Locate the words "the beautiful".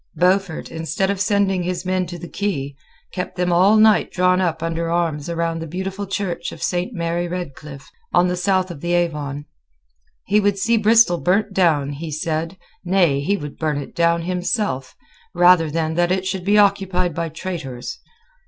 5.61-6.07